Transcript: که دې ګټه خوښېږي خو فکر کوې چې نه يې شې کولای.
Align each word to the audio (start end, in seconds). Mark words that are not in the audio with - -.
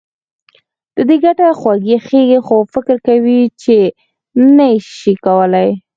که 0.95 1.01
دې 1.09 1.17
ګټه 1.25 1.47
خوښېږي 1.59 2.39
خو 2.45 2.55
فکر 2.73 2.97
کوې 3.07 3.41
چې 3.61 3.77
نه 4.55 4.65
يې 4.73 4.77
شې 4.97 5.13
کولای. 5.25 5.69